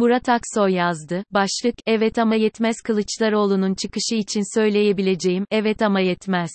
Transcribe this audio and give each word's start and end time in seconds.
Murat 0.00 0.28
Aksoy 0.28 0.72
yazdı. 0.72 1.24
Başlık, 1.30 1.74
evet 1.86 2.18
ama 2.18 2.34
yetmez 2.34 2.76
Kılıçdaroğlu'nun 2.84 3.74
çıkışı 3.74 4.14
için 4.14 4.60
söyleyebileceğim, 4.60 5.44
evet 5.50 5.82
ama 5.82 6.00
yetmez. 6.00 6.50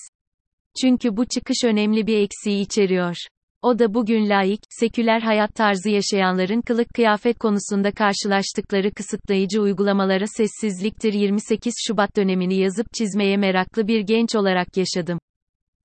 Çünkü 0.82 1.18
bu 1.18 1.26
çıkış 1.26 1.58
önemli 1.64 2.08
bir 2.08 2.18
eksiği 2.18 2.62
içeriyor. 2.62 3.16
O 3.62 3.80
da 3.80 3.94
bugün 3.94 4.30
laik, 4.30 4.60
seküler 4.70 5.22
hayat 5.22 5.56
tarzı 5.56 5.90
yaşayanların 5.90 6.62
kılık 6.62 6.90
kıyafet 6.94 7.40
konusunda 7.40 7.92
karşılaştıkları 7.92 8.92
kısıtlayıcı 8.92 9.62
uygulamalara 9.62 10.26
sessizliktir 10.28 11.14
28 11.14 11.74
Şubat 11.88 12.16
dönemini 12.16 12.56
yazıp 12.56 12.94
çizmeye 12.94 13.38
meraklı 13.38 13.88
bir 13.88 14.00
genç 14.00 14.36
olarak 14.36 14.68
yaşadım. 14.78 15.20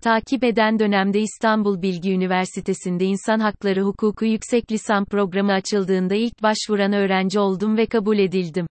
Takip 0.02 0.44
eden 0.44 0.78
dönemde 0.78 1.20
İstanbul 1.20 1.82
Bilgi 1.82 2.12
Üniversitesi'nde 2.12 3.04
İnsan 3.04 3.40
Hakları 3.40 3.82
Hukuku 3.82 4.24
Yüksek 4.24 4.72
Lisan 4.72 5.04
Programı 5.04 5.52
açıldığında 5.52 6.14
ilk 6.14 6.42
başvuran 6.42 6.92
öğrenci 6.92 7.40
oldum 7.40 7.76
ve 7.76 7.86
kabul 7.86 8.18
edildim. 8.18 8.66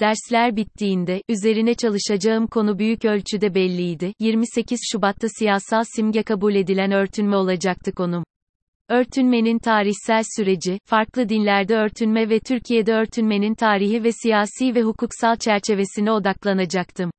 Dersler 0.00 0.56
bittiğinde, 0.56 1.22
üzerine 1.28 1.74
çalışacağım 1.74 2.46
konu 2.46 2.78
büyük 2.78 3.04
ölçüde 3.04 3.54
belliydi. 3.54 4.12
28 4.20 4.80
Şubat'ta 4.92 5.28
siyasal 5.38 5.84
simge 5.96 6.22
kabul 6.22 6.54
edilen 6.54 6.92
örtünme 6.92 7.36
olacaktı 7.36 7.92
konum. 7.92 8.24
Örtünmenin 8.88 9.58
tarihsel 9.58 10.22
süreci, 10.36 10.78
farklı 10.84 11.28
dinlerde 11.28 11.76
örtünme 11.76 12.28
ve 12.28 12.40
Türkiye'de 12.40 12.92
örtünmenin 12.92 13.54
tarihi 13.54 14.04
ve 14.04 14.12
siyasi 14.12 14.74
ve 14.74 14.82
hukuksal 14.82 15.36
çerçevesine 15.36 16.12
odaklanacaktım. 16.12 17.10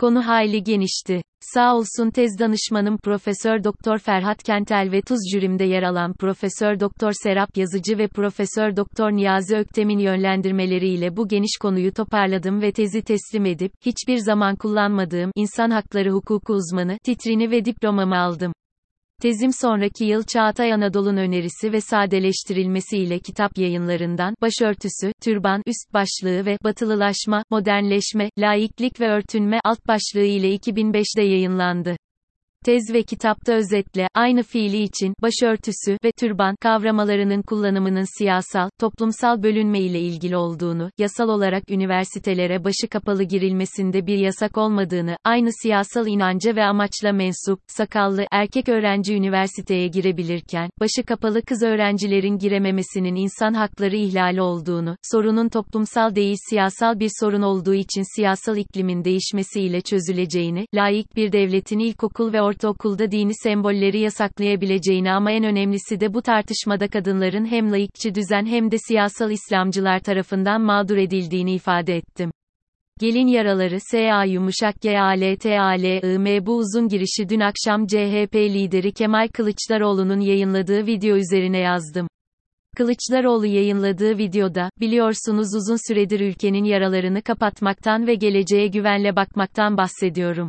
Konu 0.00 0.26
hayli 0.26 0.62
genişti. 0.62 1.22
Sağ 1.52 1.76
olsun 1.76 2.10
tez 2.10 2.38
danışmanım 2.38 2.98
Profesör 2.98 3.64
Doktor 3.64 3.98
Ferhat 3.98 4.42
Kentel 4.42 4.88
ve 4.92 5.02
tuz 5.02 5.18
jürimde 5.32 5.64
yer 5.64 5.82
alan 5.82 6.12
Profesör 6.12 6.80
Doktor 6.80 7.12
Serap 7.22 7.56
Yazıcı 7.56 7.98
ve 7.98 8.08
Profesör 8.08 8.76
Doktor 8.76 9.10
Niyazi 9.10 9.56
Öktem'in 9.56 9.98
yönlendirmeleriyle 9.98 11.16
bu 11.16 11.28
geniş 11.28 11.56
konuyu 11.60 11.92
toparladım 11.92 12.62
ve 12.62 12.72
tezi 12.72 13.02
teslim 13.02 13.46
edip 13.46 13.72
hiçbir 13.86 14.16
zaman 14.16 14.56
kullanmadığım 14.56 15.30
insan 15.34 15.70
hakları 15.70 16.12
hukuku 16.12 16.52
uzmanı 16.52 16.98
titrini 17.04 17.50
ve 17.50 17.64
diplomamı 17.64 18.18
aldım. 18.18 18.52
Tezim 19.22 19.52
sonraki 19.52 20.04
yıl 20.04 20.22
Çağatay 20.22 20.72
Anadolu'nun 20.72 21.16
önerisi 21.16 21.72
ve 21.72 21.80
sadeleştirilmesi 21.80 22.98
ile 22.98 23.18
kitap 23.18 23.58
yayınlarından, 23.58 24.34
başörtüsü, 24.42 25.12
türban, 25.22 25.62
üst 25.66 25.94
başlığı 25.94 26.46
ve 26.46 26.58
batılılaşma, 26.64 27.44
modernleşme, 27.50 28.30
laiklik 28.38 29.00
ve 29.00 29.08
örtünme 29.08 29.60
alt 29.64 29.88
başlığı 29.88 30.24
ile 30.24 30.54
2005'de 30.54 31.22
yayınlandı. 31.22 31.96
Tez 32.64 32.94
ve 32.94 33.02
kitapta 33.02 33.52
özetle, 33.52 34.08
aynı 34.14 34.42
fiili 34.42 34.82
için, 34.82 35.14
başörtüsü 35.22 35.98
ve 36.04 36.12
türban 36.12 36.56
kavramalarının 36.60 37.42
kullanımının 37.42 38.18
siyasal, 38.18 38.70
toplumsal 38.80 39.42
bölünme 39.42 39.80
ile 39.80 40.00
ilgili 40.00 40.36
olduğunu, 40.36 40.90
yasal 40.98 41.28
olarak 41.28 41.70
üniversitelere 41.70 42.64
başı 42.64 42.88
kapalı 42.90 43.22
girilmesinde 43.22 44.06
bir 44.06 44.18
yasak 44.18 44.58
olmadığını, 44.58 45.16
aynı 45.24 45.50
siyasal 45.62 46.06
inanca 46.06 46.56
ve 46.56 46.64
amaçla 46.64 47.12
mensup, 47.12 47.60
sakallı, 47.66 48.26
erkek 48.30 48.68
öğrenci 48.68 49.14
üniversiteye 49.14 49.88
girebilirken, 49.88 50.70
başı 50.80 51.02
kapalı 51.06 51.42
kız 51.42 51.62
öğrencilerin 51.62 52.38
girememesinin 52.38 53.14
insan 53.14 53.54
hakları 53.54 53.96
ihlali 53.96 54.42
olduğunu, 54.42 54.96
sorunun 55.02 55.48
toplumsal 55.48 56.14
değil 56.14 56.36
siyasal 56.50 57.00
bir 57.00 57.10
sorun 57.20 57.42
olduğu 57.42 57.74
için 57.74 58.16
siyasal 58.16 58.56
iklimin 58.56 59.04
değişmesiyle 59.04 59.80
çözüleceğini, 59.80 60.66
layık 60.74 61.16
bir 61.16 61.32
devletin 61.32 61.78
ilkokul 61.78 62.32
ve 62.32 62.53
ortaokulda 62.54 63.10
dini 63.10 63.34
sembolleri 63.42 64.00
yasaklayabileceğini 64.00 65.12
ama 65.12 65.30
en 65.30 65.44
önemlisi 65.44 66.00
de 66.00 66.14
bu 66.14 66.22
tartışmada 66.22 66.88
kadınların 66.88 67.46
hem 67.46 67.72
laikçi 67.72 68.14
düzen 68.14 68.46
hem 68.46 68.70
de 68.70 68.76
siyasal 68.78 69.30
İslamcılar 69.30 70.00
tarafından 70.00 70.60
mağdur 70.60 70.96
edildiğini 70.96 71.54
ifade 71.54 71.96
ettim. 71.96 72.30
Gelin 73.00 73.26
yaraları 73.26 73.78
S.A. 73.80 74.24
yumuşak 74.24 74.80
G 74.80 75.00
A 75.00 75.08
L 75.08 75.36
T 75.36 75.60
A 75.60 75.70
L 75.70 75.84
I 75.84 76.18
M 76.18 76.46
bu 76.46 76.56
uzun 76.56 76.88
girişi 76.88 77.28
dün 77.28 77.40
akşam 77.40 77.86
CHP 77.86 78.34
lideri 78.34 78.92
Kemal 78.92 79.28
Kılıçdaroğlu'nun 79.28 80.20
yayınladığı 80.20 80.86
video 80.86 81.16
üzerine 81.16 81.58
yazdım. 81.58 82.08
Kılıçdaroğlu 82.76 83.46
yayınladığı 83.46 84.18
videoda, 84.18 84.70
biliyorsunuz 84.80 85.48
uzun 85.54 85.88
süredir 85.88 86.20
ülkenin 86.20 86.64
yaralarını 86.64 87.22
kapatmaktan 87.22 88.06
ve 88.06 88.14
geleceğe 88.14 88.66
güvenle 88.66 89.16
bakmaktan 89.16 89.76
bahsediyorum. 89.76 90.48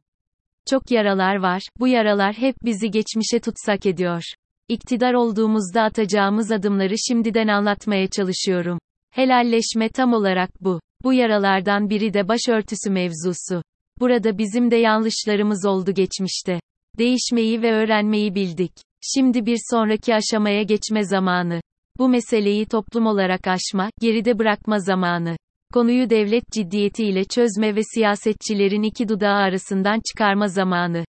Çok 0.69 0.91
yaralar 0.91 1.35
var, 1.35 1.61
bu 1.79 1.87
yaralar 1.87 2.33
hep 2.33 2.55
bizi 2.63 2.91
geçmişe 2.91 3.39
tutsak 3.39 3.85
ediyor. 3.85 4.23
İktidar 4.67 5.13
olduğumuzda 5.13 5.83
atacağımız 5.83 6.51
adımları 6.51 6.95
şimdiden 7.07 7.47
anlatmaya 7.47 8.07
çalışıyorum. 8.07 8.79
Helalleşme 9.11 9.89
tam 9.89 10.13
olarak 10.13 10.49
bu. 10.61 10.79
Bu 11.03 11.13
yaralardan 11.13 11.89
biri 11.89 12.13
de 12.13 12.27
başörtüsü 12.27 12.89
mevzusu. 12.89 13.63
Burada 13.99 14.37
bizim 14.37 14.71
de 14.71 14.75
yanlışlarımız 14.75 15.65
oldu 15.65 15.91
geçmişte. 15.91 16.59
Değişmeyi 16.97 17.61
ve 17.61 17.71
öğrenmeyi 17.71 18.35
bildik. 18.35 18.71
Şimdi 19.01 19.45
bir 19.45 19.57
sonraki 19.71 20.15
aşamaya 20.15 20.63
geçme 20.63 21.03
zamanı. 21.03 21.61
Bu 21.97 22.09
meseleyi 22.09 22.65
toplum 22.65 23.05
olarak 23.05 23.47
aşma, 23.47 23.89
geride 24.01 24.39
bırakma 24.39 24.79
zamanı. 24.79 25.37
Konuyu 25.75 26.09
devlet 26.09 26.51
ciddiyetiyle 26.51 27.23
çözme 27.23 27.75
ve 27.75 27.81
siyasetçilerin 27.83 28.83
iki 28.83 29.09
dudağı 29.09 29.35
arasından 29.35 30.01
çıkarma 30.11 30.47
zamanı. 30.47 31.05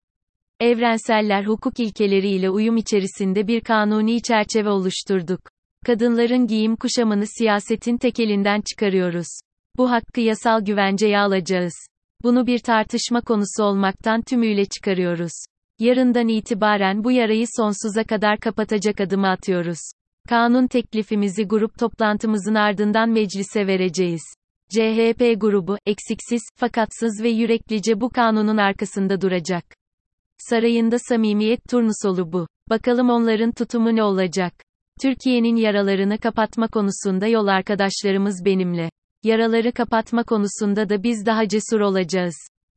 Evrenseller 0.59 1.46
hukuk 1.46 1.80
ilkeleriyle 1.80 2.50
uyum 2.50 2.78
içerisinde 2.78 3.48
bir 3.48 3.62
kanuni 3.62 4.22
çerçeve 4.22 4.70
oluşturduk. 4.70 5.40
Kadınların 5.86 6.48
giyim 6.48 6.75
kuşamını 6.75 7.28
siyasetin 7.28 7.98
tekelinden 7.98 8.62
çıkarıyoruz. 8.62 9.28
Bu 9.78 9.92
hakkı 9.92 10.22
yasal 10.22 10.66
güvenceye 10.66 11.20
alacağız. 11.20 11.74
Bunu 12.24 12.48
bir 12.48 12.59
tartışma 12.59 13.22
konusu 13.22 13.64
olmaktan 13.64 14.22
tümüyle 14.22 14.66
çıkarıyoruz. 14.66 15.46
Yarından 15.80 16.28
itibaren 16.28 17.04
bu 17.04 17.12
yarayı 17.12 17.46
sonsuza 17.58 18.04
kadar 18.04 18.40
kapatacak 18.40 19.02
adımı 19.02 19.28
atıyoruz. 19.28 19.80
Kanun 20.30 20.68
teklifimizi 20.68 21.44
grup 21.48 21.80
toplantımızın 21.80 22.56
ardından 22.56 23.09
meclise 23.09 23.68
vereceğiz. 23.68 24.24
CHP 24.70 25.42
grubu, 25.42 25.78
eksiksiz, 25.86 26.42
fakatsız 26.56 27.24
ve 27.24 27.30
yüreklice 27.30 28.02
bu 28.02 28.09
kanunun 28.09 28.58
arkasında 28.58 29.22
duracak. 29.22 29.66
Sarayında 30.38 31.00
samimiyet 31.00 31.59
turnusolu 31.70 32.34
bu. 32.34 32.48
Bakalım 32.70 33.09
onların 33.09 33.52
tutumu 33.52 33.96
ne 33.96 34.04
olacak? 34.04 34.54
Türkiye'nin 35.02 35.56
yaralarını 35.56 36.18
kapatma 36.18 36.68
konusunda 36.68 37.28
yol 37.28 37.48
arkadaşlarımız 37.48 38.46
benimle. 38.46 38.90
Yaraları 39.24 39.72
kapatma 39.72 40.24
konusunda 40.24 40.90
da 40.90 41.04
biz 41.04 41.25
daha 41.25 41.48
cesur 41.48 41.80
olacağız. 41.80 42.36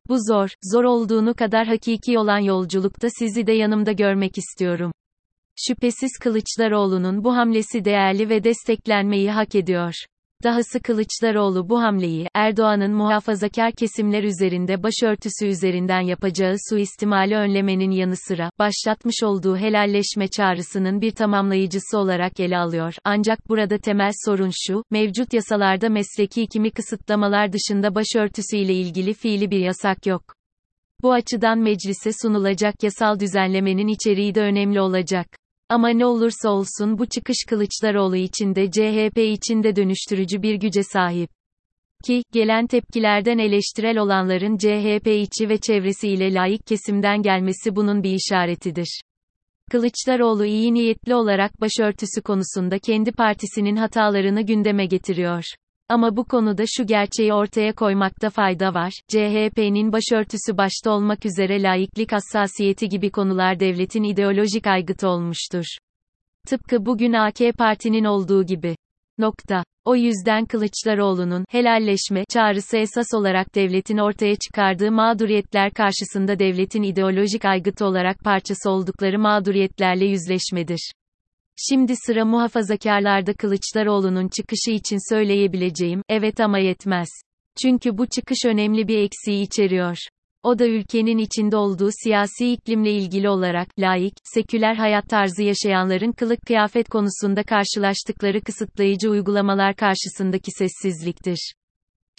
Bu 0.09 0.17
zor, 0.27 0.49
zor 0.73 0.83
olduğunu 0.83 1.33
kadar 1.33 1.67
hakiki 1.67 2.19
olan 2.19 2.39
yolculukta 2.39 3.07
sizi 3.19 3.47
de 3.47 3.51
yanımda 3.51 3.91
görmek 3.91 4.37
istiyorum. 4.37 4.91
Şüphesiz 5.55 6.11
Kılıçdaroğlu'nun 6.21 7.23
bu 7.23 7.35
hamlesi 7.35 7.85
değerli 7.85 8.29
ve 8.29 8.43
desteklenmeyi 8.43 9.31
hak 9.31 9.55
ediyor. 9.55 9.93
Dahası 10.43 10.79
Kılıçdaroğlu 10.79 11.69
bu 11.69 11.81
hamleyi, 11.81 12.27
Erdoğan'ın 12.33 12.91
muhafazakar 12.91 13.71
kesimler 13.71 14.23
üzerinde 14.23 14.83
başörtüsü 14.83 15.47
üzerinden 15.47 16.01
yapacağı 16.01 16.55
suistimali 16.69 17.35
önlemenin 17.35 17.91
yanı 17.91 18.15
sıra, 18.15 18.51
başlatmış 18.59 19.23
olduğu 19.23 19.57
helalleşme 19.57 20.27
çağrısının 20.27 21.01
bir 21.01 21.11
tamamlayıcısı 21.11 21.97
olarak 21.97 22.39
ele 22.39 22.57
alıyor. 22.57 22.93
Ancak 23.03 23.49
burada 23.49 23.77
temel 23.77 24.11
sorun 24.25 24.51
şu, 24.53 24.83
mevcut 24.91 25.33
yasalarda 25.33 25.89
mesleki 25.89 26.47
kimi 26.47 26.71
kısıtlamalar 26.71 27.53
dışında 27.53 27.95
başörtüsü 27.95 28.57
ile 28.57 28.73
ilgili 28.73 29.13
fiili 29.13 29.51
bir 29.51 29.59
yasak 29.59 30.05
yok. 30.05 30.23
Bu 31.01 31.13
açıdan 31.13 31.59
meclise 31.59 32.11
sunulacak 32.21 32.83
yasal 32.83 33.19
düzenlemenin 33.19 33.87
içeriği 33.87 34.35
de 34.35 34.41
önemli 34.41 34.81
olacak. 34.81 35.38
Ama 35.69 35.89
ne 35.89 36.05
olursa 36.05 36.49
olsun 36.49 36.97
bu 36.97 37.05
çıkış 37.05 37.37
Kılıçdaroğlu 37.47 38.15
için 38.15 38.55
de 38.55 38.71
CHP 38.71 39.17
için 39.17 39.63
de 39.63 39.75
dönüştürücü 39.75 40.41
bir 40.41 40.55
güce 40.55 40.83
sahip. 40.83 41.29
Ki, 42.05 42.23
gelen 42.31 42.67
tepkilerden 42.67 43.37
eleştirel 43.37 43.97
olanların 43.97 44.57
CHP 44.57 45.07
içi 45.07 45.49
ve 45.49 45.57
çevresiyle 45.57 46.33
layık 46.33 46.67
kesimden 46.67 47.21
gelmesi 47.21 47.75
bunun 47.75 48.03
bir 48.03 48.13
işaretidir. 48.13 49.01
Kılıçdaroğlu 49.71 50.45
iyi 50.45 50.73
niyetli 50.73 51.15
olarak 51.15 51.61
başörtüsü 51.61 52.21
konusunda 52.21 52.79
kendi 52.79 53.11
partisinin 53.11 53.75
hatalarını 53.75 54.41
gündeme 54.41 54.85
getiriyor. 54.85 55.43
Ama 55.89 56.17
bu 56.17 56.25
konuda 56.25 56.63
şu 56.67 56.85
gerçeği 56.85 57.33
ortaya 57.33 57.73
koymakta 57.73 58.29
fayda 58.29 58.73
var. 58.73 58.91
CHP'nin 59.07 59.93
başörtüsü 59.93 60.57
başta 60.57 60.91
olmak 60.91 61.25
üzere 61.25 61.63
laiklik 61.63 62.11
hassasiyeti 62.11 62.89
gibi 62.89 63.11
konular 63.11 63.59
devletin 63.59 64.03
ideolojik 64.03 64.67
aygıtı 64.67 65.07
olmuştur. 65.07 65.65
Tıpkı 66.47 66.85
bugün 66.85 67.13
AK 67.13 67.39
Parti'nin 67.57 68.03
olduğu 68.03 68.45
gibi. 68.45 68.75
Nokta. 69.17 69.63
O 69.85 69.95
yüzden 69.95 70.45
Kılıçdaroğlu'nun 70.45 71.45
helalleşme 71.49 72.23
çağrısı 72.33 72.77
esas 72.77 73.13
olarak 73.13 73.55
devletin 73.55 73.97
ortaya 73.97 74.35
çıkardığı 74.35 74.91
mağduriyetler 74.91 75.71
karşısında 75.71 76.39
devletin 76.39 76.83
ideolojik 76.83 77.45
aygıtı 77.45 77.85
olarak 77.85 78.19
parçası 78.19 78.69
oldukları 78.69 79.19
mağduriyetlerle 79.19 80.05
yüzleşmedir. 80.05 80.91
Şimdi 81.67 81.95
sıra 81.95 82.25
muhafazakarlarda 82.25 83.33
Kılıçdaroğlu'nun 83.33 84.27
çıkışı 84.27 84.71
için 84.71 85.13
söyleyebileceğim, 85.13 86.01
evet 86.09 86.39
ama 86.39 86.59
yetmez. 86.59 87.09
Çünkü 87.61 87.97
bu 87.97 88.07
çıkış 88.07 88.45
önemli 88.45 88.87
bir 88.87 88.97
eksiği 88.97 89.43
içeriyor. 89.43 89.97
O 90.43 90.59
da 90.59 90.67
ülkenin 90.67 91.17
içinde 91.17 91.57
olduğu 91.57 91.89
siyasi 92.03 92.51
iklimle 92.51 92.91
ilgili 92.91 93.29
olarak, 93.29 93.79
laik, 93.79 94.13
seküler 94.23 94.75
hayat 94.75 95.09
tarzı 95.09 95.43
yaşayanların 95.43 96.11
kılık 96.11 96.41
kıyafet 96.47 96.89
konusunda 96.89 97.43
karşılaştıkları 97.43 98.41
kısıtlayıcı 98.41 99.09
uygulamalar 99.09 99.75
karşısındaki 99.75 100.51
sessizliktir. 100.51 101.53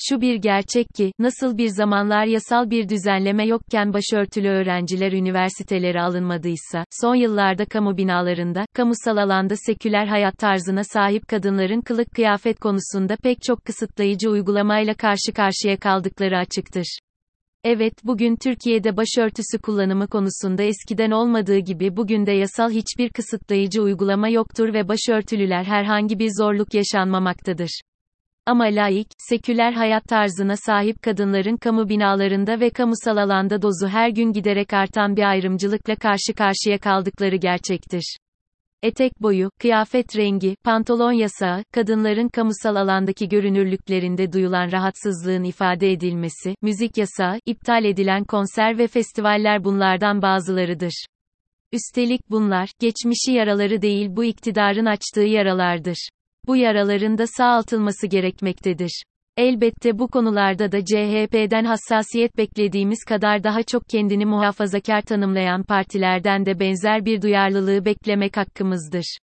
Şu 0.09 0.21
bir 0.21 0.35
gerçek 0.35 0.87
ki, 0.95 1.13
nasıl 1.19 1.59
bir 1.59 1.69
zamanlar 1.69 2.25
yasal 2.25 2.71
bir 2.71 2.89
düzenleme 2.89 3.47
yokken 3.47 3.93
başörtülü 3.93 4.49
öğrenciler 4.49 5.13
üniversitelere 5.13 6.01
alınmadıysa, 6.03 6.85
son 7.03 7.15
yıllarda 7.15 7.65
kamu 7.65 7.97
binalarında, 7.97 8.65
kamusal 8.75 9.17
alanda 9.17 9.55
seküler 9.57 10.07
hayat 10.07 10.39
tarzına 10.39 10.85
sahip 10.85 11.29
kadınların 11.29 11.81
kılık 11.81 12.11
kıyafet 12.11 12.61
konusunda 12.61 13.17
pek 13.17 13.43
çok 13.43 13.65
kısıtlayıcı 13.65 14.31
uygulamayla 14.31 14.95
karşı 14.95 15.33
karşıya 15.35 15.77
kaldıkları 15.77 16.39
açıktır. 16.39 16.99
Evet, 17.65 17.95
bugün 18.05 18.37
Türkiye'de 18.37 18.97
başörtüsü 18.97 19.59
kullanımı 19.63 20.09
konusunda 20.09 20.63
eskiden 20.63 21.11
olmadığı 21.11 21.59
gibi 21.59 21.97
bugün 21.97 22.27
de 22.27 22.33
yasal 22.33 22.71
hiçbir 22.71 23.11
kısıtlayıcı 23.11 23.83
uygulama 23.83 24.29
yoktur 24.29 24.75
ve 24.75 24.89
başörtülüler 24.89 25.65
herhangi 25.65 26.19
bir 26.19 26.31
zorluk 26.39 26.75
yaşanmamaktadır. 26.75 27.81
Ama 28.47 28.65
laik, 28.65 29.07
seküler 29.19 29.73
hayat 29.73 30.05
tarzına 30.05 30.57
sahip 30.57 31.03
kadınların 31.03 31.57
kamu 31.57 31.89
binalarında 31.89 32.61
ve 32.61 32.71
kamusal 32.71 33.17
alanda 33.17 33.63
dozu 33.63 33.89
her 33.89 34.09
gün 34.09 34.33
giderek 34.33 34.73
artan 34.73 35.17
bir 35.17 35.23
ayrımcılıkla 35.23 35.97
karşı 35.97 36.35
karşıya 36.37 36.79
kaldıkları 36.79 37.37
gerçektir. 37.37 38.17
Etek 38.83 39.23
boyu, 39.23 39.51
kıyafet 39.59 40.17
rengi, 40.17 40.57
pantolon 40.65 41.13
yasağı, 41.13 41.65
kadınların 41.75 42.29
kamusal 42.29 42.77
alandaki 42.77 43.29
görünürlüklerinde 43.29 44.33
duyulan 44.33 44.73
rahatsızlığın 44.73 45.45
ifade 45.45 45.93
edilmesi, 45.93 46.55
müzik 46.63 46.97
yasağı, 46.97 47.39
iptal 47.47 47.85
edilen 47.85 48.25
konser 48.25 48.79
ve 48.79 48.87
festivaller 48.87 49.65
bunlardan 49.65 50.23
bazılarıdır. 50.23 51.07
Üstelik 51.73 52.31
bunlar, 52.31 52.71
geçmişi 52.79 53.33
yaraları 53.33 53.83
değil 53.83 54.09
bu 54.11 54.25
iktidarın 54.25 54.87
açtığı 54.87 55.21
yaralardır. 55.21 56.09
Bu 56.47 56.57
yaraların 56.57 57.19
da 57.19 57.27
sağaltılması 57.27 58.07
gerekmektedir. 58.07 59.03
Elbette 59.37 59.99
bu 59.99 60.09
konularda 60.09 60.73
da 60.73 60.85
CHP'den 60.85 61.65
hassasiyet 61.65 62.37
beklediğimiz 62.37 63.05
kadar 63.05 63.45
daha 63.45 63.63
çok 63.63 63.89
kendini 63.89 64.27
muhafazakar 64.27 65.03
tanımlayan 65.03 65.63
partilerden 65.63 66.47
de 66.47 66.61
benzer 66.61 67.05
bir 67.05 67.23
duyarlılığı 67.23 67.85
beklemek 67.85 68.37
hakkımızdır. 68.37 69.19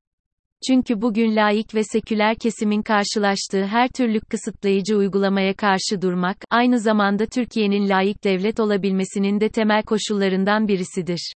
Çünkü 0.68 1.02
bugün 1.02 1.36
laik 1.36 1.76
ve 1.76 1.84
seküler 1.84 2.36
kesimin 2.36 2.82
karşılaştığı 2.82 3.66
her 3.66 3.88
türlü 3.88 4.20
kısıtlayıcı 4.20 4.98
uygulamaya 4.98 5.54
karşı 5.54 6.02
durmak, 6.02 6.38
aynı 6.50 6.80
zamanda 6.80 7.26
Türkiye'nin 7.26 7.90
laik 7.90 8.24
devlet 8.24 8.60
olabilmesinin 8.60 9.40
de 9.40 9.50
temel 9.50 9.84
koşullarından 9.84 10.68
birisidir. 10.68 11.34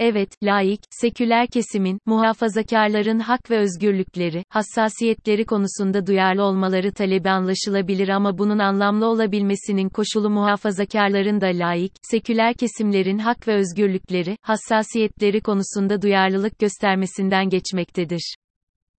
Evet, 0.00 0.42
laik, 0.42 0.80
seküler 0.90 1.46
kesimin, 1.46 1.98
muhafazakarların 2.06 3.18
hak 3.18 3.50
ve 3.50 3.58
özgürlükleri, 3.58 4.44
hassasiyetleri 4.48 5.44
konusunda 5.44 6.06
duyarlı 6.06 6.42
olmaları 6.42 6.92
talebi 6.92 7.30
anlaşılabilir 7.30 8.08
ama 8.08 8.38
bunun 8.38 8.58
anlamlı 8.58 9.06
olabilmesinin 9.06 9.88
koşulu 9.88 10.30
muhafazakarların 10.30 11.40
da 11.40 11.46
laik, 11.46 11.92
seküler 12.02 12.54
kesimlerin 12.54 13.18
hak 13.18 13.48
ve 13.48 13.54
özgürlükleri, 13.54 14.36
hassasiyetleri 14.42 15.40
konusunda 15.40 16.02
duyarlılık 16.02 16.58
göstermesinden 16.58 17.48
geçmektedir. 17.48 18.34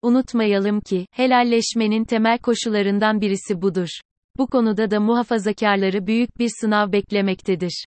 Unutmayalım 0.02 0.80
ki, 0.80 1.06
helalleşmenin 1.10 2.04
temel 2.04 2.38
koşullarından 2.38 3.20
birisi 3.20 3.62
budur. 3.62 3.88
Bu 4.38 4.46
konuda 4.46 4.90
da 4.90 5.00
muhafazakarları 5.00 6.06
büyük 6.06 6.38
bir 6.38 6.50
sınav 6.60 6.92
beklemektedir. 6.92 7.84